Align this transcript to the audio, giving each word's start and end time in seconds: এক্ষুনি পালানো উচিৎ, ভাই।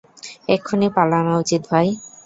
এক্ষুনি 0.49 0.87
পালানো 0.95 1.31
উচিৎ, 1.41 1.61
ভাই। 1.71 1.87